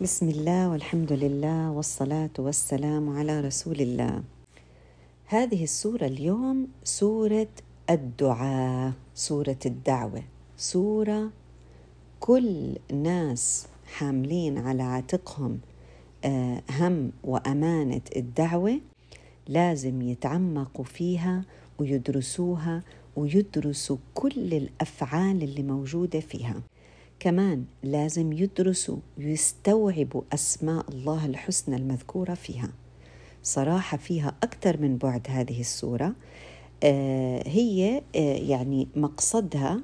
[0.00, 4.22] بسم الله والحمد لله والصلاة والسلام على رسول الله.
[5.26, 7.48] هذه السورة اليوم سورة
[7.90, 10.22] الدعاء، سورة الدعوة،
[10.56, 11.30] سورة
[12.20, 15.60] كل ناس حاملين على عاتقهم
[16.70, 18.80] هم وأمانة الدعوة
[19.48, 21.44] لازم يتعمقوا فيها
[21.78, 22.82] ويدرسوها
[23.16, 26.62] ويدرسوا كل الأفعال اللي موجودة فيها.
[27.20, 32.70] كمان لازم يدرسوا ويستوعبوا أسماء الله الحسنى المذكورة فيها.
[33.42, 36.12] صراحة فيها أكثر من بعد هذه السورة.
[36.82, 39.80] آه هي آه يعني مقصدها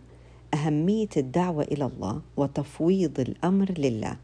[0.55, 4.17] أهمية الدعوة إلى الله وتفويض الأمر لله.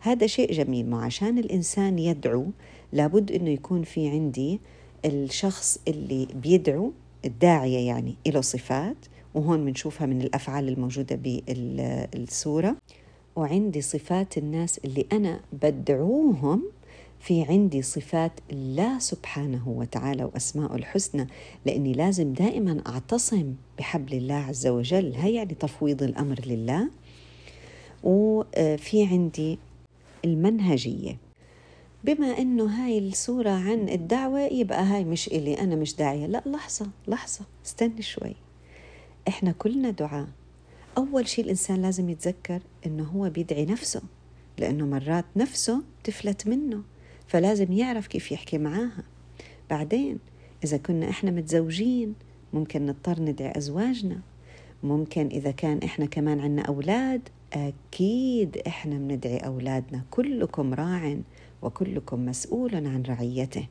[0.00, 2.46] هذا شيء جميل ما عشان الإنسان يدعو
[2.92, 4.60] لابد أنه يكون في عندي
[5.04, 6.92] الشخص اللي بيدعو
[7.24, 8.96] الداعية يعني له صفات
[9.34, 12.76] وهون بنشوفها من الأفعال الموجودة بالسورة
[13.36, 16.62] وعندي صفات الناس اللي أنا بدعوهم
[17.20, 21.26] في عندي صفات الله سبحانه وتعالى وأسماء الحسنى
[21.66, 25.14] لأني لازم دائما أعتصم بحبل الله عز وجل.
[25.14, 26.88] هي يعني تفويض الأمر لله.
[28.02, 29.58] وفي عندي
[30.24, 31.16] المنهجية.
[32.04, 36.26] بما أنه هاي السورة عن الدعوة يبقى هاي مش إلي أنا مش داعية.
[36.26, 38.34] لا لحظة لحظة استني شوي.
[39.28, 40.28] إحنا كلنا دعاء.
[40.98, 44.02] أول شيء الإنسان لازم يتذكر إنه هو بيدعي نفسه
[44.58, 46.82] لأنه مرات نفسه تفلت منه
[47.26, 49.04] فلازم يعرف كيف يحكي معاها.
[49.70, 50.18] بعدين
[50.64, 52.14] إذا كنا إحنا متزوجين
[52.52, 54.20] ممكن نضطر ندعي أزواجنا.
[54.82, 60.02] ممكن إذا كان إحنا كمان عنا أولاد أكيد إحنا بندعي أولادنا.
[60.10, 61.16] كلكم راع
[61.62, 63.66] وكلكم مسؤول عن رعيته.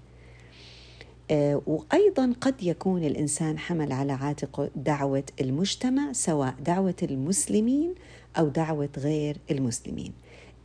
[1.31, 7.95] آه، وأيضا قد يكون الإنسان حمل على عاتقه دعوة المجتمع سواء دعوة المسلمين
[8.37, 10.13] أو دعوة غير المسلمين.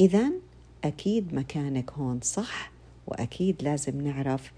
[0.01, 0.31] إذا
[0.85, 2.73] أكيد مكانك هون صح
[3.07, 4.53] وأكيد لازم نعرف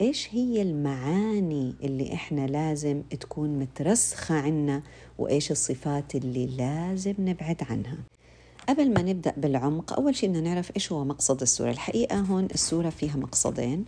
[0.00, 4.82] إيش هي المعاني اللي إحنا لازم تكون مترسخة عنا
[5.18, 7.98] وإيش الصفات اللي لازم نبعد عنها.
[8.68, 11.70] قبل ما نبدأ بالعمق أول شيء بدنا نعرف إيش هو مقصد السورة.
[11.70, 13.84] الحقيقة هون السورة فيها مقصدين.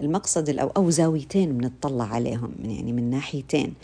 [0.00, 3.74] المقصد الأو أو زاويتين بنطلع عليهم يعني من ناحيتين.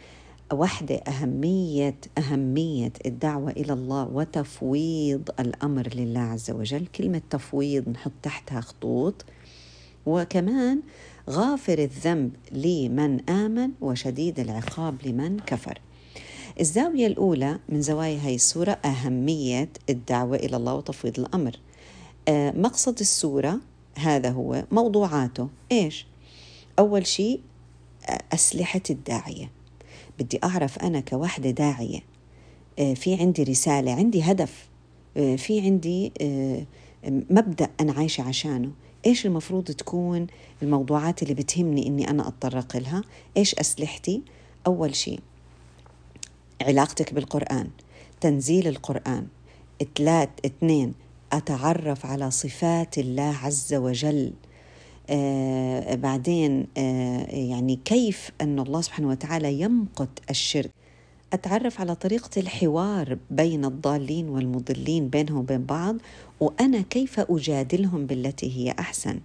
[0.52, 6.86] واحدة أهمية أهمية الدعوة إلى الله وتفويض الأمر لله عز وجل.
[6.86, 9.24] كلمة تفويض نحط تحتها خطوط.
[10.06, 10.80] وكمان
[11.30, 15.78] غافر الذنب لمن آمن وشديد العقاب لمن كفر.
[16.60, 21.56] الزاوية الأولى من زوايا هاي السورة أهمية الدعوة إلى الله وتفويض الأمر.
[22.28, 23.60] آه، مقصد السورة
[23.98, 25.48] هذا هو موضوعاته.
[25.72, 26.06] إيش؟
[26.78, 27.40] أول شيء
[28.32, 29.50] أسلحة الداعية.
[30.18, 32.00] بدي أعرف أنا كوحدة داعية
[32.78, 34.68] آه، في عندي رسالة عندي هدف
[35.16, 36.66] آه، في عندي آه،
[37.08, 38.70] مبدأ أنا عايشة عشانه.
[39.06, 40.26] إيش المفروض تكون
[40.62, 43.02] الموضوعات اللي بتهمني إني أنا أتطرق لها؟
[43.36, 44.22] إيش أسلحتي؟
[44.66, 45.20] أول شيء
[46.62, 47.70] علاقتك بالقرآن
[48.20, 49.26] تنزيل القرآن.
[50.44, 50.94] اثنين
[51.36, 54.32] أتعرف على صفات الله عز وجل.
[55.10, 60.70] آه بعدين آه يعني كيف أن الله سبحانه وتعالى يمقت الشرك؟
[61.32, 65.96] أتعرف على طريقة الحوار بين الضالين والمضلين بينهم وبين بعض
[66.40, 69.20] وأنا كيف أجادلهم بالتي هي أحسن؟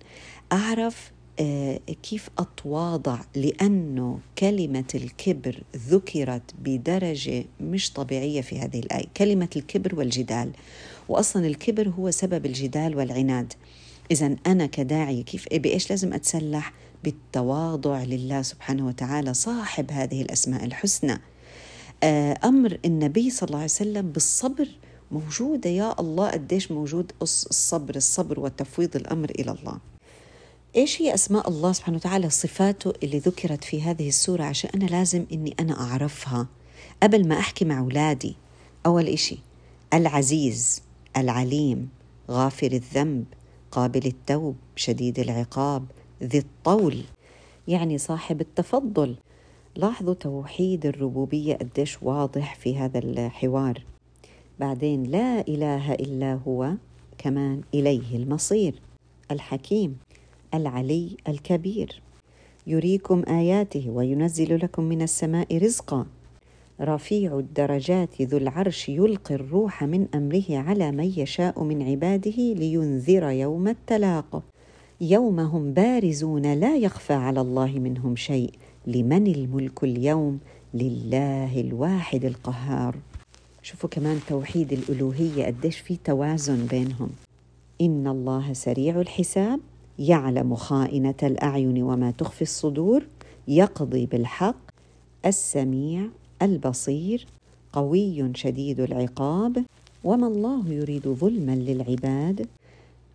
[0.52, 9.06] أعرف آه كيف أتواضع لأنه كلمة الكبر ذكرت بدرجة مش طبيعية في هذه الآية.
[9.18, 10.52] كلمة الكبر والجدال.
[11.09, 13.53] واصلا الكبر هو سبب الجدال والعناد.
[14.12, 21.22] اذا أنا كداعيه كيف بإيش لازم أتسلح؟ بالتواضع لله سبحانه وتعالى صاحب هذه الأسماء الحسنى.
[22.03, 24.68] آه، أمر النبي صلى الله عليه وسلم بالصبر
[25.12, 29.78] موجودة يا الله قديش موجود الصبر الصبر وتفويض الأمر إلى الله.
[30.76, 35.26] إيش هي أسماء الله سبحانه وتعالى؟ صفاته اللي ذكرت في هذه السورة عشان أنا لازم
[35.31, 36.47] إني أنا أعرفها.
[37.03, 38.36] قبل ما أحكي مع أولادي
[38.86, 39.38] أول إشي
[39.94, 40.81] العزيز.
[41.19, 41.90] العليم
[42.31, 43.25] غافر الذنب
[43.72, 45.85] قابل التوب شديد العقاب
[46.23, 47.03] ذي الطول.
[47.67, 49.16] يعني صاحب التفضل.
[49.76, 53.84] لاحظوا توحيد الربوبية قديش واضح في هذا الحوار.
[54.59, 56.73] بعدين لا إله إلا هو
[57.17, 58.82] كمان إليه المصير.
[59.32, 59.97] الحكيم
[60.53, 62.02] العلي الكبير.
[62.67, 66.05] يريكم آياته وينزل لكم من السماء رزقا.
[66.81, 73.67] رفيع الدرجات ذو العرش يلقي الروح من أمره على من يشاء من عباده لينذر يوم
[73.67, 74.43] التلاق.
[75.02, 78.52] يوم هم بارزون لا يخفى على الله منهم شيء.
[78.87, 80.40] لمن الملك اليوم؟
[80.73, 82.96] لله الواحد القهار.
[83.61, 87.09] شوفوا كمان توحيد الألوهية قديش في توازن بينهم.
[87.81, 89.59] إن الله سريع الحساب
[89.99, 93.03] يعلم خائنة الأعين وما تخفي الصدور
[93.47, 94.70] يقضي بالحق
[95.26, 96.02] السميع
[96.41, 97.26] البصير
[97.74, 99.66] قوي شديد العقاب
[100.03, 102.47] وما الله يريد ظلما للعباد.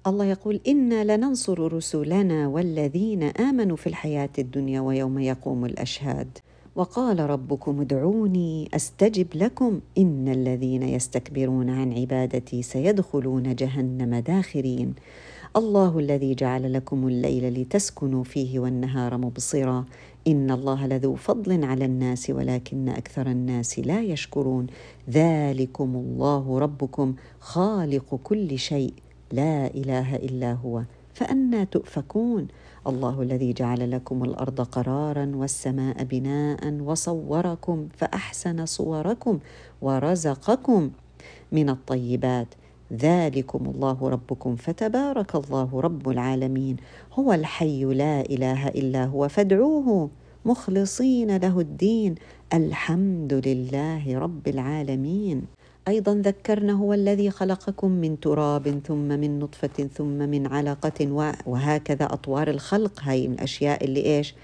[0.06, 6.38] الله يقول إنا لننصر رسلنا والذين آمنوا في الحياة الدنيا ويوم يقوم الأشهاد.
[6.76, 14.94] وقال ربكم ادعوني أستجب لكم إن الذين يستكبرون عن عبادتي سيدخلون جهنم داخرين.
[15.56, 19.84] الله الذي جعل لكم الليل لتسكنوا فيه والنهار مبصرا.
[20.28, 24.66] إن الله لذو فضل على الناس ولكن أكثر الناس لا يشكرون.
[25.10, 28.94] ذلكم الله ربكم خالق كل شيء.
[29.32, 30.82] لا إله إلا هو.
[31.14, 32.48] فانى تؤفكون.
[32.86, 39.38] الله الذي جعل لكم الأرض قرارا والسماء بناء وصوركم فأحسن صوركم
[39.82, 40.90] ورزقكم
[41.52, 42.48] من الطيبات.
[42.94, 46.76] ذلكم الله ربكم فتبارك الله رب العالمين.
[47.12, 50.10] هو الحي لا إله إلا هو فادعوه
[50.44, 52.14] مخلصين له الدين.
[52.52, 55.42] الحمد لله رب العالمين.
[55.88, 61.12] أيضا ذكرنا هو الذي خلقكم من تراب ثم من نطفة ثم من علقة
[61.46, 63.00] وهكذا أطوار الخلق.
[63.02, 64.34] هاي من الأشياء اللي إيش؟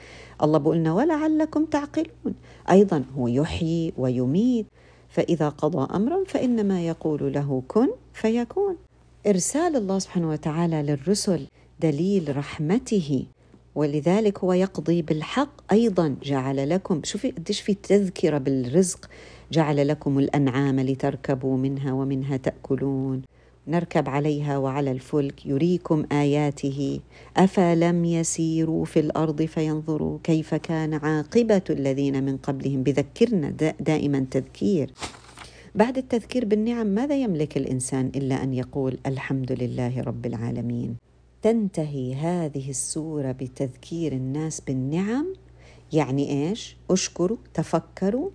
[0.42, 2.34] الله بقولنا ولعلكم تعقلون.
[2.70, 4.66] أيضا هو يحيي ويميت
[5.08, 8.76] فإذا قضى امرا فإنما يقول له كن فيكون.
[9.26, 11.46] إرسال الله سبحانه وتعالى للرسل
[11.80, 13.26] دليل رحمته
[13.74, 16.16] ولذلك هو يقضي بالحق أيضا.
[16.22, 19.10] جعل لكم شوفي قديش في تذكرة بالرزق.
[19.52, 23.22] جعل لكم الأنعام لتركبوا منها ومنها تأكلون.
[23.68, 27.00] نركب عليها وعلى الفلك يريكم آياته.
[27.36, 32.82] أفلم يسيروا في الأرض فينظروا كيف كان عاقبة الذين من قبلهم.
[32.82, 34.90] بذكرنا دائما تذكير.
[35.74, 40.96] بعد التذكير بالنعم ماذا يملك الإنسان إلا أن يقول الحمد لله رب العالمين؟
[41.42, 45.26] تنتهي هذه السورة بتذكير الناس بالنعم؟
[45.92, 48.30] يعني إيش؟ أشكروا تفكروا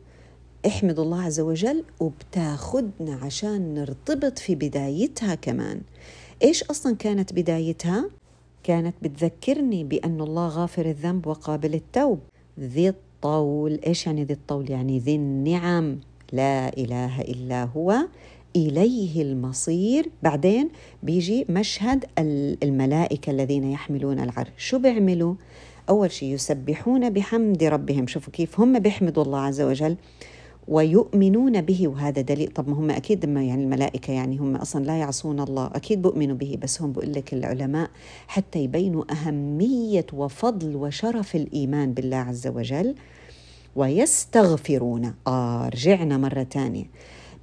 [0.67, 5.81] احمد الله عز وجل وبتاخدنا عشان نرتبط في بدايتها كمان.
[6.43, 8.09] إيش أصلا كانت بدايتها؟
[8.63, 12.19] كانت بتذكرني بأن الله غافر الذنب وقابل التوب.
[12.59, 13.79] ذي الطول.
[13.87, 15.99] إيش يعني ذي الطول؟ يعني ذي النعم.
[16.33, 17.95] لا إله إلا هو
[18.55, 20.09] إليه المصير.
[20.23, 20.69] بعدين
[21.03, 22.05] بيجي مشهد
[22.63, 24.49] الملائكة الذين يحملون العرش.
[24.57, 25.35] شو بيعملوا؟
[25.89, 28.07] أول شيء يسبحون بحمد ربهم.
[28.07, 29.95] شوفوا كيف هم بيحمدوا الله عز وجل
[30.67, 31.87] ويؤمنون به.
[31.87, 32.47] وهذا دليل.
[32.47, 35.65] طب ما هم أكيد ما يعني الملائكة يعني هم أصلا لا يعصون الله.
[35.73, 36.57] أكيد بؤمنوا به.
[36.61, 37.89] بس هم بقول لك العلماء
[38.27, 42.95] حتى يبينوا أهمية وفضل وشرف الإيمان بالله عز وجل.
[43.75, 45.13] ويستغفرون.
[45.27, 46.85] آه رجعنا مرة تانية.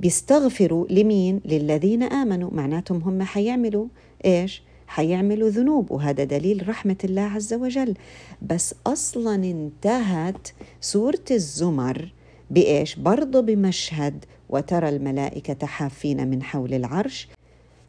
[0.01, 2.51] بيستغفروا لمين؟ للذين آمنوا.
[2.53, 3.87] معناتهم هم حيعملوا
[4.25, 7.95] إيش؟ حيعملوا ذنوب وهذا دليل رحمة الله عز وجل.
[8.43, 10.49] بس أصلا انتهت
[10.81, 12.13] سورة الزمر
[12.51, 17.29] بإيش؟ برضه بمشهد وترى الملائكة حافين من حول العرش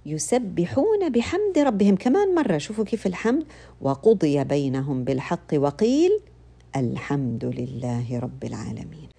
[0.06, 1.96] يسبحون بحمد ربهم.
[1.96, 3.44] كمان مرة شوفوا كيف الحمد.
[3.82, 6.12] وقضي بينهم بالحق وقيل
[6.76, 9.10] الحمد لله رب العالمين.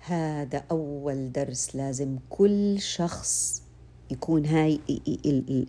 [0.00, 3.62] هذا أول درس لازم كل شخص
[4.10, 4.80] يكون هاي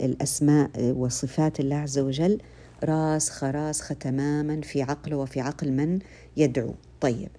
[0.02, 2.38] الأسماء وصفات الله عز وجل
[2.84, 6.00] راسخة راسخة تماما في عقله وفي عقل من
[6.38, 6.74] يدعو.
[7.02, 7.30] طيب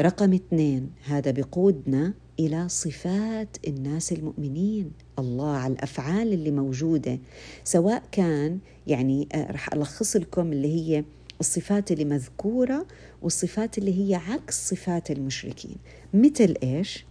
[0.00, 4.92] رقم اثنين هذا بقودنا إلى صفات الناس المؤمنين.
[5.18, 7.18] الله على الأفعال اللي موجودة
[7.64, 11.04] سواء كان يعني آه، رح ألخص لكم اللي هي
[11.40, 12.86] الصفات اللي مذكورة
[13.22, 15.76] والصفات اللي هي عكس صفات المشركين.
[16.14, 17.04] مثل إيش؟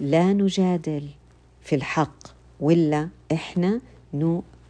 [0.00, 1.08] لا نجادل
[1.62, 2.26] في الحق
[2.60, 3.80] ولا إحنا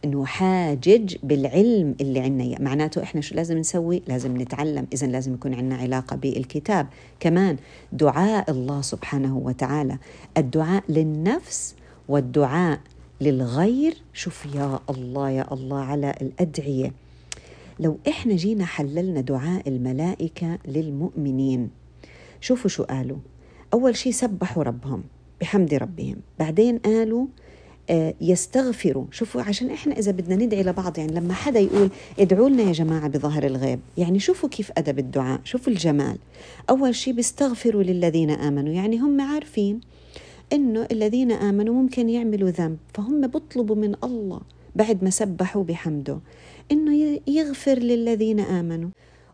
[0.05, 4.87] نحاجج بالعلم اللي عندنا معناته إحنا شو لازم نسوي؟ لازم نتعلم.
[4.93, 6.87] اذا لازم يكون عندنا علاقة بالكتاب.
[7.19, 7.57] كمان
[7.93, 9.97] دعاء الله سبحانه وتعالى.
[10.37, 11.75] الدعاء للنفس
[12.07, 12.79] والدعاء
[13.21, 13.97] للغير.
[14.13, 16.93] شوف يا الله يا الله على الأدعية.
[17.79, 21.69] لو إحنا جينا حللنا دعاء الملائكة للمؤمنين
[22.41, 23.17] شوفوا شو قالوا.
[23.73, 25.03] أول شيء سبحوا ربهم
[25.41, 26.15] بحمد ربهم.
[26.39, 27.25] بعدين قالوا
[27.89, 29.05] آه، يستغفروا.
[29.11, 33.07] شوفوا عشان إحنا إذا بدنا ندعي لبعض يعني لما حدا يقول ادعوا لنا يا جماعة
[33.07, 35.41] بظهر الغيب يعني شوفوا كيف أدب الدعاء.
[35.43, 36.17] شوفوا الجمال.
[36.69, 38.73] أول شيء بيستغفروا للذين آمنوا.
[38.73, 39.81] يعني هم عارفين
[40.53, 44.41] إنه الذين آمنوا ممكن يعملوا ذنب فهم بيطلبوا من الله
[44.75, 46.19] بعد ما سبحوا بحمده.
[46.71, 48.89] إنه يغفر للذين آمنوا.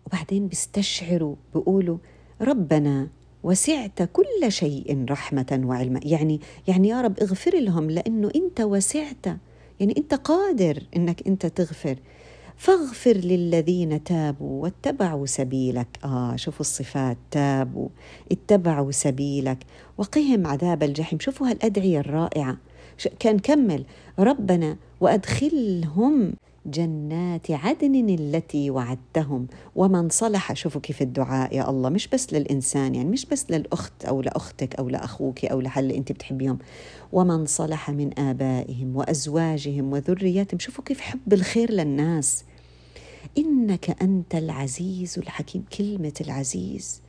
[0.08, 1.98] وبعدين بيستشعروا بيقولوا
[2.42, 3.08] ربنا
[3.44, 6.00] وسعت كل شيء رحمة وعلما.
[6.04, 9.26] يعني يعني يا رب اغفر لهم لأنه أنت وسعت.
[9.80, 11.96] يعني أنت قادر أنك أنت تغفر.
[12.58, 15.88] فاغفر للذين تابوا واتبعوا سبيلك.
[16.04, 17.90] آه شوفوا الصفات تابوا
[18.32, 19.58] اتبعوا سبيلك.
[19.98, 21.20] وقهم عذاب الجحيم.
[21.20, 22.58] شوفوا هالأدعية الرائعة.
[23.20, 23.84] كان كمل.
[24.20, 26.34] ربنا وأدخلهم
[26.68, 29.48] جنات عدن التي وعدتهم.
[29.76, 31.90] ومن صلح شوفوا كيف الدعاء يا الله.
[31.90, 36.60] مش بس للإنسان يعني مش بس للأخت أو لأختك أو لأخوك أو لحل أنت بتحبيهم.
[37.14, 40.60] ومن صلح من آبائهم وأزواجهم وذرياتهم.
[40.60, 42.44] شوفوا كيف حب الخير للناس.
[43.38, 45.66] إنك أنت العزيز الحكيم.
[45.78, 47.02] كلمة العزيز.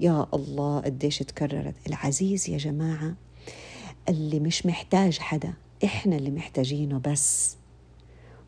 [0.00, 1.74] يا الله قديش تكررت.
[1.86, 3.14] العزيز يا جماعة
[4.08, 5.52] اللي مش محتاج حدا.
[5.84, 7.56] إحنا اللي محتاجينه بس.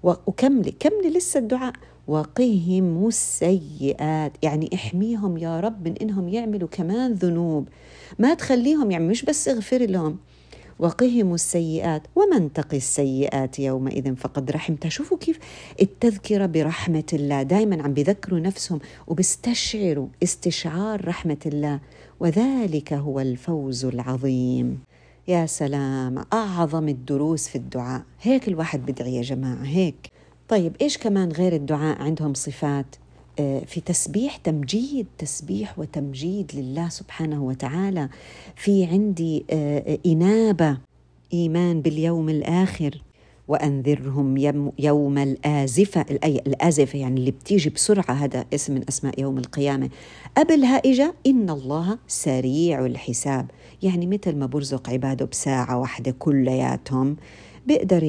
[0.05, 1.73] وكملي كملي لسه الدعاء.
[2.09, 4.33] وقهم السيئات.
[4.43, 7.69] يعني احميهم يا رب من إنهم يعملوا كمان ذنوب.
[8.19, 10.17] ما تخليهم يعني مش بس اغفر لهم.
[10.79, 12.03] وقهم السيئات.
[12.17, 15.39] ومن تقي السيئات يومئذ فقد رحمته شوفوا كيف
[15.83, 17.43] التذكرة برحمة الله.
[17.43, 21.81] دائما عم بذكروا نفسهم وبيستشعروا استشعار رحمة الله.
[22.21, 24.79] وذلك هو الفوز العظيم.
[25.29, 28.03] يا سلام أعظم الدروس في الدعاء.
[28.23, 30.11] هيك الواحد بدعي يا جماعة هيك.
[30.49, 32.97] طيب إيش كمان غير الدعاء عندهم صفات؟
[33.39, 38.09] آه، في تسبيح تمجيد تسبيح وتمجيد لله سبحانه وتعالى.
[38.57, 40.79] في عندي آه، إنابة
[41.33, 43.03] إيمان باليوم الآخر.
[43.49, 44.37] وأنذرهم
[44.79, 49.91] يوم الآزفة الأي الآزفة يعني اللي بتيجي بسرعة هذا اسم من أسماء يوم القيامة.
[50.37, 53.51] قبلها إجا إن الله سريع الحساب.
[53.83, 57.17] يعني مثل ما برزق عباده بساعة واحدة كلياتهم
[57.67, 58.03] بيقدر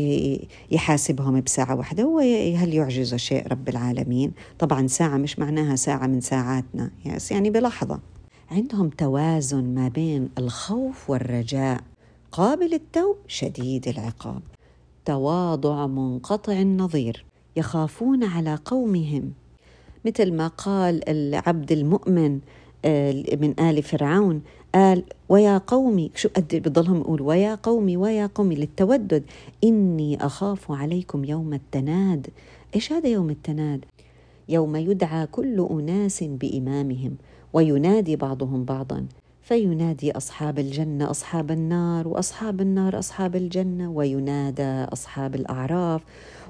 [0.72, 2.20] يحاسبهم بساعة واحدة هو
[2.58, 6.92] هل يعجز شيء رب العالمين؟ طبعا ساعة مش معناها ساعة من ساعاتنا
[7.32, 8.00] يعني بلحظة.
[8.52, 11.82] عندهم توازن ما بين الخوف والرجاء
[12.32, 14.42] قابل التوب شديد العقاب.
[15.06, 19.32] تواضع منقطع النظير يخافون على قومهم.
[20.06, 22.40] مثل ما قال العبد المؤمن
[23.42, 24.42] من آل فرعون
[24.76, 29.24] قال ويا قومي شو قد بضلهم يقول ويا قومي ويا قومي للتودد
[29.64, 32.28] إني أخاف عليكم يوم التناد.
[32.76, 33.86] إيش هذا يوم التناد؟
[34.50, 37.16] يوم يدعى كل أناس بإمامهم
[37.54, 39.06] وينادي بعضهم بعضا.
[39.46, 46.02] فينادي أصحاب الجنة أصحاب النار وأصحاب النار أصحاب الجنة وينادى أصحاب الأعراف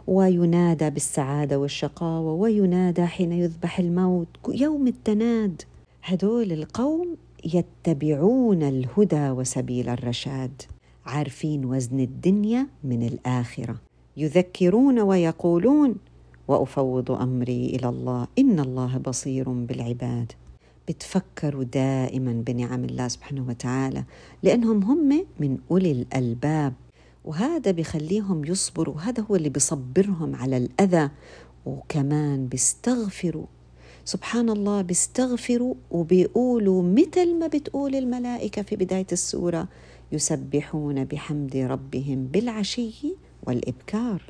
[0.07, 4.27] وينادى بالسعادة والشقاوة وينادى حين يذبح الموت.
[4.49, 5.61] يوم التناد
[6.03, 7.17] هدول القوم
[7.53, 10.61] يتبعون الهدى وسبيل الرشاد
[11.05, 13.75] عارفين وزن الدنيا من الآخرة
[14.17, 15.95] يذكرون ويقولون
[16.47, 20.31] وأفوض أمري إلى الله إن الله بصير بالعباد.
[20.87, 24.03] بتفكروا دائما بنعم الله سبحانه وتعالى
[24.43, 26.73] لأنهم هم من أولي الألباب.
[27.25, 31.09] وهذا بخليهم يصبروا هذا هو اللي بيصبرهم على الأذى.
[31.65, 33.45] وكمان بيستغفروا.
[34.05, 39.67] سبحان الله بيستغفروا وبيقولوا مثل ما بتقول الملائكة في بداية السورة
[40.11, 43.15] يسبحون بحمد ربهم بالعشي
[43.47, 44.21] والإبكار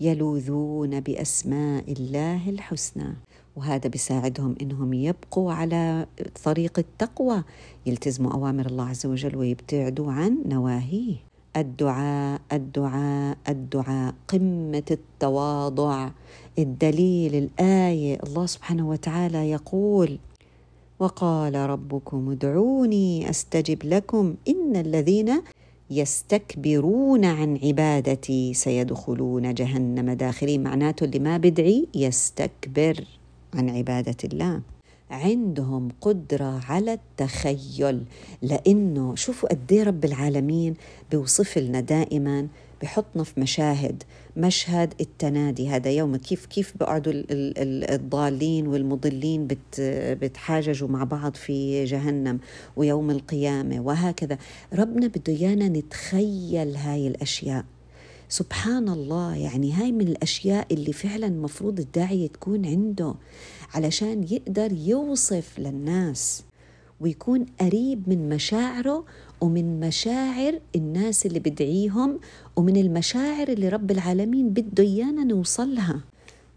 [0.00, 3.16] يلوذون بأسماء الله الحسنى.
[3.56, 6.06] وهذا بيساعدهم إنهم يبقوا على
[6.44, 7.44] طريق التقوى
[7.86, 11.16] يلتزموا أوامر الله عز وجل ويبتعدوا عن نواهيه.
[11.56, 16.10] الدعاء الدعاء الدعاء قمة التواضع.
[16.58, 20.18] الدليل الآية الله سبحانه وتعالى يقول
[20.98, 24.34] وقال ربكم ادعوني أستجب لكم.
[24.48, 25.42] إن الذين
[25.90, 30.62] يستكبرون عن عبادتي سيدخلون جهنم داخلين.
[30.62, 33.04] معناته اللي ما بدعي يستكبر.
[33.54, 34.60] عن عبادة الله.
[35.10, 38.04] عندهم قدرة على التخيل
[38.42, 40.74] لأنه شوفوا قد إيه رب العالمين
[41.10, 42.48] بيوصف لنا دائما
[42.82, 44.02] بحطنا في مشاهد
[44.36, 46.16] مشهد التنادي هذا يوم.
[46.16, 47.12] كيف كيف بقعدوا
[47.94, 52.38] الضالين والمضلين بتحاججوا مع بعض في جهنم
[52.76, 54.38] ويوم القيامة وهكذا.
[54.74, 57.64] ربنا بده إيانا نتخيل هاي الأشياء.
[58.30, 63.14] سبحان الله يعني هاي من الأشياء اللي فعلا مفروض الداعية تكون عنده
[63.74, 66.42] علشان يقدر يوصف للناس
[67.00, 69.04] ويكون قريب من مشاعره
[69.40, 72.20] ومن مشاعر الناس اللي بدعيهم
[72.56, 76.00] ومن المشاعر اللي رب العالمين بده إيانا نوصلها.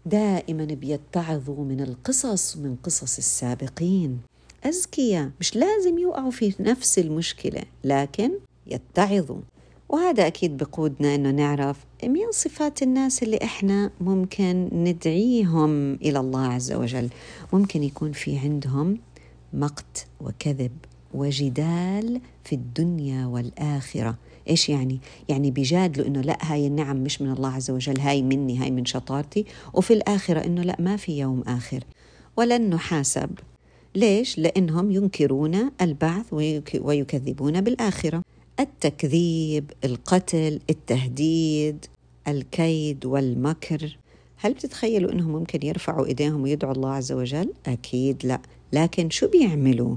[0.06, 4.20] دائما بيتعظوا من القصص ومن قصص السابقين.
[4.66, 8.30] أذكياء مش لازم يوقعوا في نفس المشكلة لكن
[8.66, 9.40] يتعظوا.
[9.94, 16.72] وهذا أكيد بقودنا أنه نعرف مين صفات الناس اللي إحنا ممكن ندعيهم إلى الله عز
[16.72, 17.08] وجل.
[17.52, 18.98] ممكن يكون في عندهم
[19.52, 20.72] مقت وكذب
[21.14, 24.16] وجدال في الدنيا والآخرة.
[24.48, 24.98] إيش يعني؟
[25.28, 28.84] يعني بيجادلوا إنه لا هاي النعم مش من الله عز وجل هاي مني هاي من
[28.84, 29.44] شطارتي.
[29.74, 31.84] وفي الآخرة إنه لا ما في يوم آخر.
[32.36, 33.30] ولن نحاسب.
[33.94, 36.32] ليش؟ لأنهم ينكرون البعث
[36.80, 38.33] ويكذبون بالآخرة.
[38.60, 41.86] التكذيب القتل التهديد
[42.28, 43.96] الكيد والمكر
[44.36, 48.40] هل بتتخيلوا إنهم ممكن يرفعوا إيديهم ويدعوا الله عز وجل؟ أكيد لا،
[48.72, 49.96] لكن شو بيعملوا؟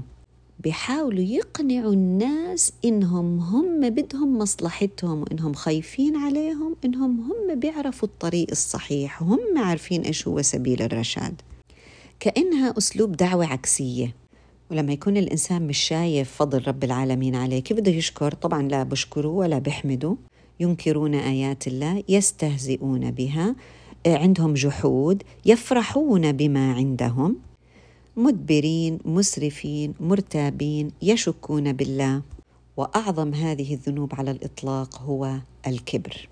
[0.60, 9.22] بيحاولوا يقنعوا الناس إنهم هم بدهم مصلحتهم وإنهم خايفين عليهم إنهم هم بيعرفوا الطريق الصحيح
[9.22, 11.42] وهم عارفين إيش هو سبيل الرشاد.
[12.20, 14.14] كأنها أسلوب دعوة عكسية
[14.70, 19.28] ولما يكون الإنسان مش شايف فضل رب العالمين عليه كيف بده يشكر؟ طبعا لا بشكره
[19.28, 20.16] ولا بحمده.
[20.60, 23.56] ينكرون آيات الله يستهزئون بها
[24.06, 27.36] عندهم جحود يفرحون بما عندهم.
[28.16, 32.22] مدبرين مسرفين مرتابين يشكون بالله.
[32.76, 36.28] وأعظم هذه الذنوب على الإطلاق هو الكبر.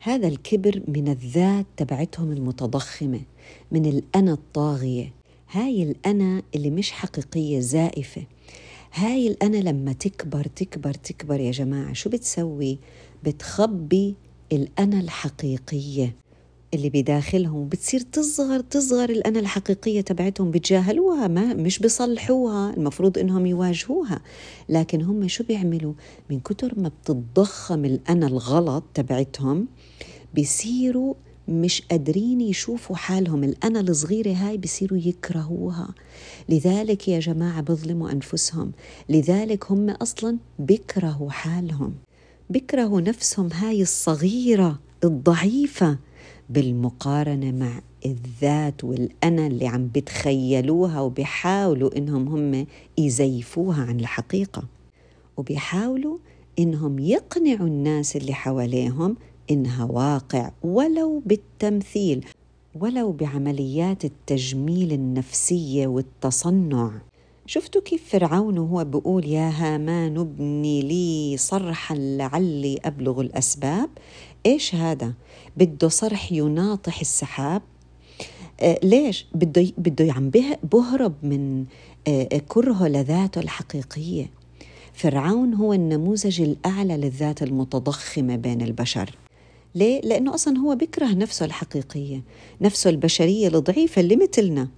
[0.00, 3.20] هذا الكبر من الذات تبعتهم المتضخمة
[3.72, 5.12] من الانا الطاغيه
[5.54, 8.22] هاي الأنا اللي مش حقيقية زائفة.
[8.94, 12.78] هاي الأنا لما تكبر تكبر تكبر يا جماعة شو بتسوي؟
[13.24, 14.14] بتخبي
[14.52, 16.14] الأنا الحقيقية
[16.74, 17.68] اللي بداخلهم.
[17.68, 24.20] بتصير تصغر تصغر الأنا الحقيقية تبعتهم بتجاهلوها ما مش بيصلحوها المفروض إنهم يواجهوها.
[24.68, 25.94] لكن هم شو بيعملوا؟
[26.30, 29.66] من كتر ما بتتضخم الأنا الغلط تبعتهم
[30.34, 31.14] بيصيروا
[31.48, 33.44] مش قادرين يشوفوا حالهم.
[33.44, 35.94] الأنا الصغيرة هاي بيصيروا يكرهوها.
[36.48, 38.72] لذلك يا جماعة بظلموا أنفسهم.
[39.08, 41.94] لذلك هم أصلا بيكرهوا حالهم.
[42.50, 45.98] بيكرهوا نفسهم هاي الصغيرة الضعيفة
[46.50, 52.66] بالمقارنة مع الذات والأنا اللي عم بتخيلوها وبيحاولوا إنهم هم
[52.98, 54.62] يزيفوها عن الحقيقة.
[55.36, 56.18] وبيحاولوا
[56.58, 59.16] إنهم يقنعوا الناس اللي حواليهم
[59.50, 62.24] إنها واقع ولو بالتمثيل
[62.80, 66.90] ولو بعمليات التجميل النفسية والتصنع.
[67.46, 73.88] شفتوا كيف فرعون وهو بيقول يا هامان ابني لي صرحا لعلي أبلغ الأسباب؟
[74.46, 75.12] إيش هذا؟
[75.56, 77.62] بده صرح يناطح السحاب؟
[78.60, 80.30] آه ليش؟ بده بده عم
[80.72, 81.64] بهرب من
[82.08, 84.30] آه كرهه لذاته الحقيقية.
[84.92, 89.10] فرعون هو النموذج الأعلى للذات المتضخمة بين البشر.
[89.74, 92.22] ليه؟ لأنه أصلا هو بيكره نفسه الحقيقية
[92.60, 94.68] نفسه البشرية الضعيفة اللي مثلنا.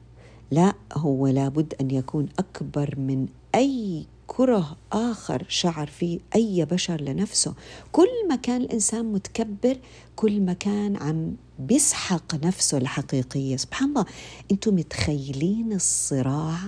[0.51, 7.55] لا هو لابد أن يكون أكبر من أي كره آخر شعر فيه أي بشر لنفسه.
[7.93, 9.77] كل ما كان الإنسان متكبر
[10.17, 13.57] كل ما كان عم بيسحق نفسه الحقيقية.
[13.57, 14.05] سبحان الله
[14.53, 16.59] أنتم متخيلين الصراع؟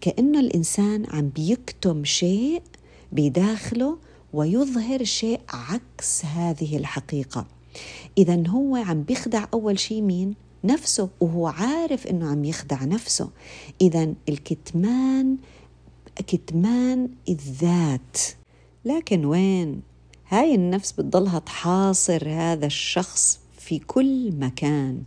[0.00, 2.62] كأنه الإنسان عم بيكتم شيء
[3.12, 3.98] بداخله
[4.34, 7.46] ويظهر شيء عكس هذه الحقيقة.
[8.18, 13.30] إذا هو عم بيخدع أول شيء مين؟ نفسه وهو عارف إنه عم يخدع نفسه.
[13.80, 15.36] اذا الكتمان
[16.16, 18.18] كتمان الذات.
[18.84, 19.82] لكن وين؟
[20.28, 25.02] هاي النفس بتضلها تحاصر هذا الشخص في كل مكان.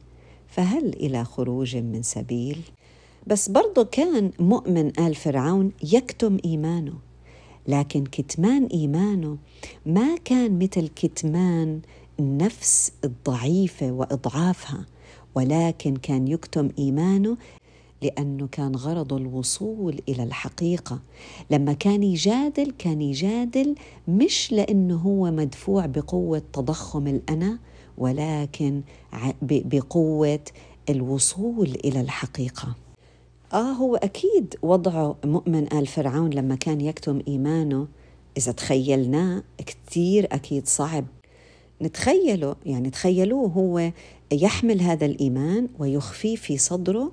[0.47, 2.61] فهل إلى خروج من سبيل؟
[3.27, 7.07] بس برضه كان مؤمن آل فرعون يكتم إيمانه.
[7.67, 9.38] لكن كتمان إيمانه
[9.86, 11.82] ما كان مثل كتمان
[12.19, 14.86] النفس الضعيفة وإضعافها
[15.36, 17.38] ولكن كان يكتم إيمانه
[18.01, 20.99] لأنه كان غرضه الوصول إلى الحقيقة.
[21.51, 23.75] لما كان يجادل كان يجادل
[24.08, 27.60] مش لأنه هو مدفوع بقوة تضخم الأنا
[27.97, 28.82] ولكن
[29.41, 30.39] بقوة
[30.89, 32.75] الوصول إلى الحقيقة.
[33.53, 37.88] آه هو أكيد وضعه مؤمن آل فرعون لما كان يكتم إيمانه.
[38.38, 41.05] إذا تخيلناه كتير أكيد صعب.
[41.81, 43.91] نتخيله يعني تخيلوه هو
[44.31, 47.12] يحمل هذا الإيمان ويخفيه في صدره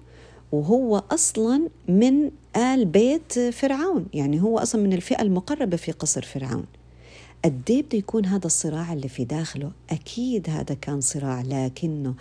[0.52, 4.06] وهو أصلا من آل بيت فرعون.
[4.14, 6.64] يعني هو أصلا من الفئة المقربة في قصر فرعون.
[7.44, 12.14] إيه بده يكون هذا الصراع اللي في داخله؟ أكيد هذا كان صراع لكنه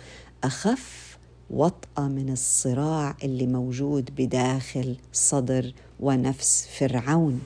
[0.44, 1.03] أخف
[1.50, 7.40] وطأة من الصراع اللي موجود بداخل صدر ونفس فرعون.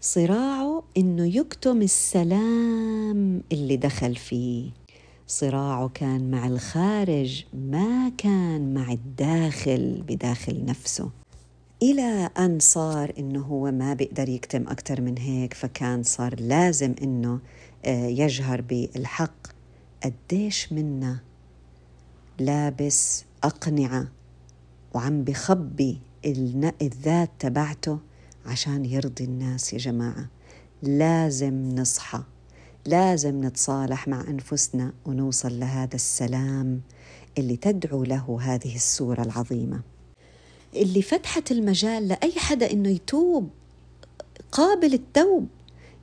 [0.00, 4.70] صراعه إنه يكتم السلام اللي دخل فيه.
[5.26, 11.10] صراعه كان مع الخارج ما كان مع الداخل بداخل نفسه.
[11.82, 17.40] إلى أن صار إنه هو ما بيقدر يكتم أكثر من هيك فكان صار لازم إنه
[17.84, 19.46] آه، يجهر بالحق.
[20.04, 21.18] قديش منا
[22.38, 24.08] لابس أقنعة
[24.94, 25.98] وعم بخبي
[26.82, 27.98] الذات تبعته
[28.46, 30.28] عشان يرضي الناس يا جماعة.
[30.82, 32.22] لازم نصحى
[32.86, 36.80] لازم نتصالح مع أنفسنا ونوصل لهذا السلام
[37.38, 39.80] اللي تدعو له هذه السورة العظيمة.
[40.76, 43.48] اللي فتحت المجال لأي حدا إنه يتوب
[44.52, 45.48] قابل التوب.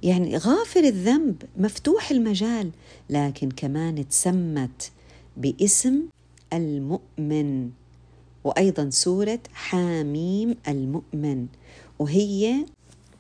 [0.04, 2.72] يعني غافر الذنب مفتوح المجال
[3.10, 4.92] لكن كمان تسمت
[5.38, 6.02] باسم
[6.54, 7.70] المؤمن.
[8.44, 11.48] وأيضا سورة حاميم المؤمن.
[12.00, 12.66] وهي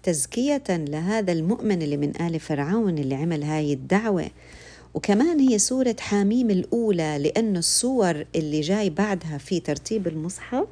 [0.03, 4.27] تزكية لهذا المؤمن اللي من آل فرعون اللي عمل هاي الدعوة.
[4.93, 10.67] وكمان هي سورة حاميم الأولى لأنه السور اللي جاي بعدها في ترتيب المصحف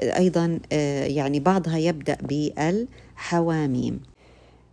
[0.00, 4.00] أيضا آه، يعني بعضها يبدأ بالحواميم.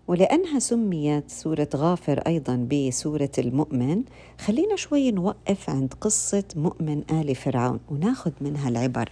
[0.09, 4.03] ولأنها سميت سورة غافر أيضا بسورة المؤمن
[4.39, 9.11] خلينا شوي نوقف عند قصة مؤمن آل فرعون وناخذ منها العبر.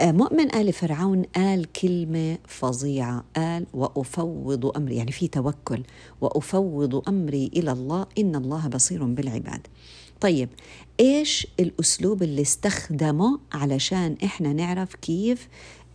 [0.00, 4.96] آه، مؤمن آل فرعون قال كلمة فظيعة قال وأفوض أمري.
[4.96, 5.82] يعني في توكل
[6.20, 9.66] وأفوض أمري إلى الله إن الله بصير بالعباد.
[10.20, 10.48] طيب
[11.00, 15.48] إيش الأسلوب اللي استخدمه علشان إحنا نعرف كيف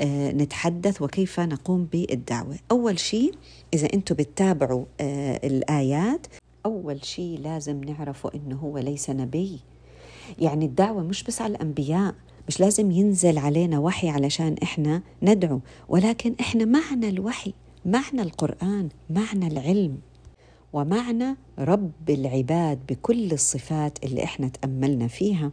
[0.07, 2.55] نتحدث وكيف نقوم بالدعوة.
[2.71, 3.33] أول شيء
[3.73, 6.27] إذا أنتم بتتابعوا آه، الآيات
[6.65, 9.59] أول شيء لازم نعرفه إنه هو ليس نبي.
[10.39, 12.15] يعني الدعوة مش بس على الأنبياء
[12.47, 15.59] مش لازم ينزل علينا وحي علشان إحنا ندعو
[15.89, 17.53] ولكن إحنا معنا الوحي
[17.85, 19.97] معنا القرآن معنا العلم
[20.73, 25.51] ومعنى رب العباد بكل الصفات اللي إحنا تأملنا فيها.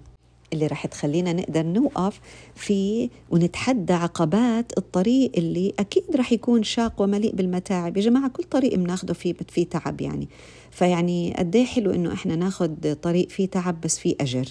[0.53, 2.21] اللي رح تخلينا نقدر نوقف
[2.55, 7.97] في ونتحدى عقبات الطريق اللي أكيد رح يكون شاق ومليء بالمتاعب.
[7.97, 10.29] يا جماعة كل طريق بناخده فيه فيه تعب يعني.
[10.71, 14.49] فيعني قد إيه حلو إنه إحنا ناخذ طريق فيه تعب بس فيه أجر.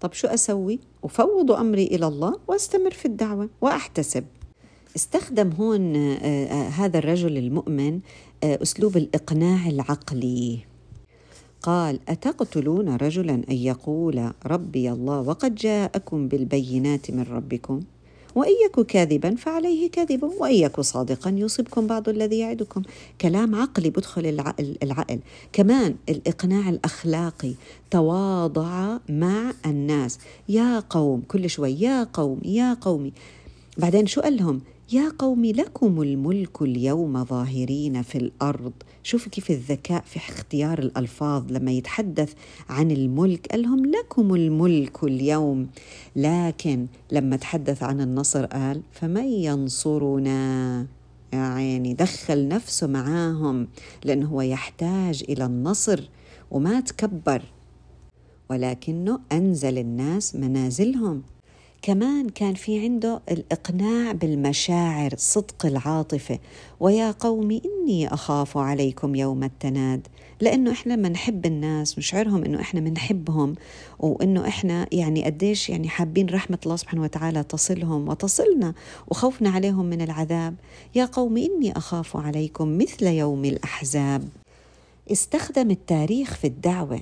[0.00, 4.24] طب شو أسوي؟ أفوض أمري إلى الله وأستمر في الدعوة وأحتسب.
[4.96, 8.00] استخدم هون آه، آه، هذا الرجل المؤمن
[8.44, 10.58] آه، أسلوب الإقناع العقلي.
[11.64, 17.80] قال أتقتلون رجلا أن يقول ربي الله وقد جاءكم بالبينات من ربكم.
[18.34, 22.82] وإن يك كاذبا فعليه كذب وإن يك صادقا يصبكم بعض الذي يعدكم.
[23.20, 25.18] كلام عقلي بدخل العقل, العقل.
[25.52, 27.54] كمان الإقناع الأخلاقي
[27.90, 30.18] تواضع مع الناس.
[30.48, 33.12] يا قوم كل شوي يا قوم يا قومي.
[33.78, 34.60] بعدين شو قال لهم؟
[34.92, 38.72] يا قوم لكم الملك اليوم ظاهرين في الأرض.
[39.04, 42.32] شوفوا كيف الذكاء في اختيار الألفاظ لما يتحدث
[42.68, 43.46] عن الملك.
[43.46, 45.68] قال لهم لكم الملك اليوم
[46.16, 50.86] لكن لما تحدث عن النصر قال فمن ينصرنا؟
[51.32, 53.68] يا عيني دخل نفسه معاهم
[54.04, 56.00] لأنه هو يحتاج إلى النصر
[56.50, 57.42] وما تكبر.
[58.50, 61.22] ولكنه أنزل الناس منازلهم.
[61.84, 66.38] كمان كان في عنده الإقناع بالمشاعر صدق العاطفة.
[66.80, 70.06] ويا قوم إني أخاف عليكم يوم التناد.
[70.40, 73.54] لأنه إحنا لما نحب الناس نشعرهم إنه إحنا بنحبهم
[73.98, 78.74] وإنه إحنا يعني قديش يعني حابين رحمة الله سبحانه وتعالى تصلهم وتصلنا
[79.08, 80.54] وخوفنا عليهم من العذاب.
[80.94, 84.28] يا قوم إني أخاف عليكم مثل يوم الأحزاب.
[85.12, 87.00] استخدم التاريخ في الدعوة.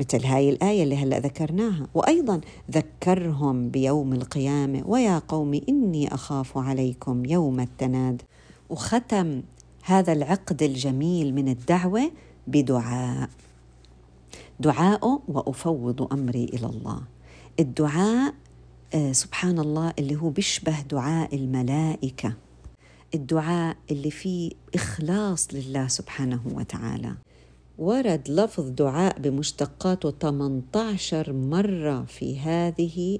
[0.00, 1.86] مثل هاي الآية اللي هلأ ذكرناها.
[1.94, 8.22] وأيضا ذكرهم بيوم القيامة ويا قوم إني أخاف عليكم يوم التناد.
[8.70, 9.42] وختم
[9.84, 12.10] هذا العقد الجميل من الدعوة
[12.46, 13.28] بدعاء.
[14.60, 17.02] دعاءه وأفوض أمري إلى الله.
[17.60, 18.34] الدعاء
[18.94, 22.34] آه، سبحان الله اللي هو بيشبه دعاء الملائكة.
[23.14, 27.14] الدعاء اللي فيه إخلاص لله سبحانه وتعالى.
[27.80, 33.18] ورد لفظ دعاء بمشتقاته 18 مرة في هذه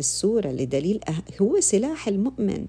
[0.00, 2.66] السورة لدليل أه- هو سلاح المؤمن.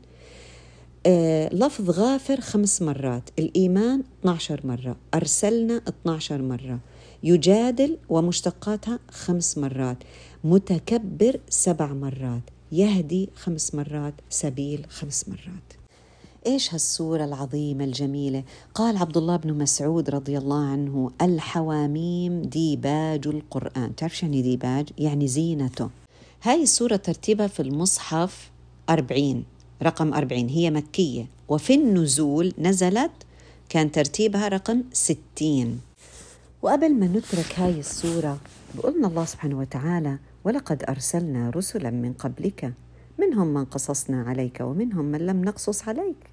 [1.06, 6.80] آه لفظ غافر خمس مرات الإيمان 12 مرة أرسلنا 12 مرة
[7.24, 9.97] يجادل ومشتقاتها خمس مرات
[10.43, 15.81] متكبر سبع مرات يهدي خمس مرات سبيل خمس مرات.
[16.45, 18.43] إيش هالسوره العظيمة الجميلة؟
[18.75, 23.95] قال عبد الله بن مسعود رضي الله عنه الحواميم ديباج القرآن.
[23.95, 25.89] تعرف شو يعني ديباج؟ يعني زينته.
[26.43, 28.51] هاي السوره ترتيبها في المصحف
[28.89, 29.43] أربعين
[29.84, 31.25] رقم أربعين هي مكية.
[31.49, 33.12] وفي النزول نزلت
[33.69, 35.80] كان ترتيبها رقم ستين.
[36.62, 38.38] وقبل ما نترك هاي السورة
[38.75, 42.73] بقولنا الله سبحانه وتعالى ولقد أرسلنا رسلا من قبلك
[43.19, 46.31] منهم من قصصنا عليك ومنهم من لم نقصص عليك.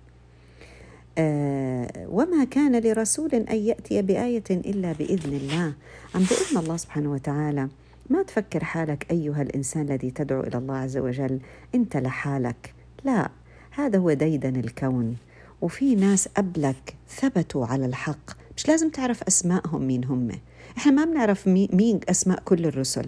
[2.08, 5.72] وما كان لرسول أن يأتي بآية إلا بإذن الله.
[6.14, 7.68] عم بإذن الله سبحانه وتعالى؟
[8.10, 11.40] ما تفكر حالك أيها الإنسان الذي تدعو إلى الله عز وجل؟
[11.74, 13.30] أنت لحالك لا
[13.70, 15.16] هذا هو ديدن الكون.
[15.60, 18.30] وفي ناس قبلك ثبتوا على الحق.
[18.56, 20.30] مش لازم تعرف أسمائهم مين هم.
[20.76, 23.06] إحنا ما بنعرف مين أسماء كل الرسل.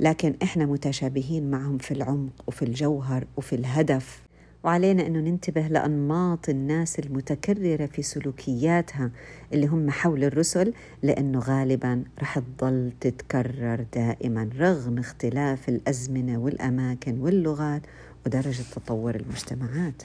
[0.00, 4.22] لكن إحنا متشابهين معهم في العمق وفي الجوهر وفي الهدف.
[4.64, 9.10] وعلينا أنه ننتبه لأنماط الناس المتكررة في سلوكياتها
[9.52, 17.82] اللي هم حول الرسل لأنه غالبا رح تضل تتكرر دائما رغم اختلاف الأزمنة والأماكن واللغات
[18.26, 20.02] ودرجة تطور المجتمعات.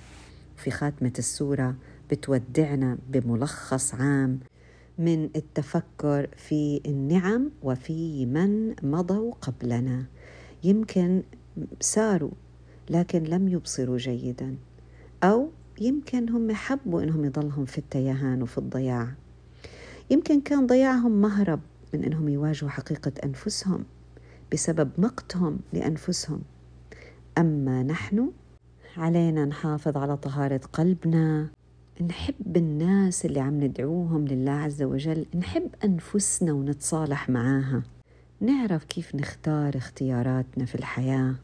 [0.58, 1.76] في خاتمة السورة
[2.12, 4.40] بتودعنا بملخص عام
[4.98, 10.06] من التفكر في النعم وفي من مضوا قبلنا.
[10.64, 11.24] يمكن
[11.80, 12.32] ساروا
[12.90, 14.56] لكن لم يبصروا جيدا.
[15.24, 15.50] أو
[15.82, 19.08] يمكن هم حبوا إنهم يضلهم في التيهان وفي الضياع.
[20.10, 21.60] يمكن كان ضياعهم مهرب
[21.94, 23.84] من إنهم يواجهوا حقيقة أنفسهم
[24.54, 26.42] بسبب مقتهم لأنفسهم.
[27.38, 28.32] أما نحن
[28.98, 31.50] علينا نحافظ على طهارة قلبنا.
[32.10, 35.26] نحب الناس اللي عم ندعوهم لله عز وجل.
[35.36, 37.84] نحب أنفسنا ونتصالح معاها.
[38.42, 41.36] نعرف كيف نختار اختياراتنا في الحياة.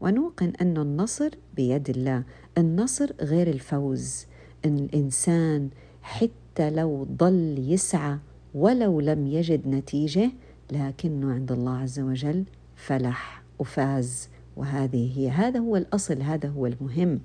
[0.00, 2.22] ونوقن أن النصر بيد الله.
[2.58, 4.26] النصر غير الفوز.
[4.64, 5.68] إن الإنسان
[6.02, 8.18] حتى لو ضل يسعى
[8.54, 10.30] ولو لم يجد نتيجة
[10.72, 12.44] لكنه عند الله عز وجل
[12.76, 14.28] فلح وفاز.
[14.56, 17.20] وهذه هي هذا هو الأصل هذا هو المهم.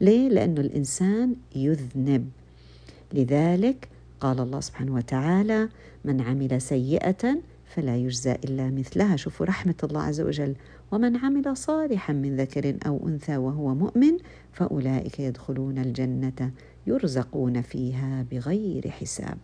[0.00, 2.30] ليه؟ لأنه الإنسان يذنب.
[3.12, 3.88] لذلك
[4.20, 5.68] قال الله سبحانه وتعالى
[6.04, 7.38] من عمل سيئة
[7.74, 9.16] فلا يجزى إلا مثلها.
[9.16, 10.54] شوفوا رحمة الله عز وجل.
[10.92, 14.16] ومن عمل صالحا من ذكر أو أنثى وهو مؤمن
[14.52, 16.50] فأولئك يدخلون الجنة
[16.86, 19.38] يرزقون فيها بغير حساب.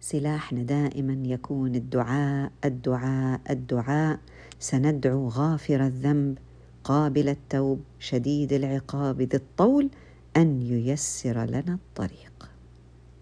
[0.00, 4.18] سلاحنا دائما يكون الدعاء الدعاء الدعاء.
[4.58, 6.38] سندعو غافر الذنب
[6.84, 9.90] قابل التوب شديد العقاب ذي الطول
[10.36, 12.27] أن ييسر لنا الطريق.